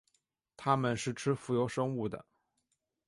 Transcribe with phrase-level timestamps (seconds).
[0.57, 2.25] 它们是吃浮游生物的。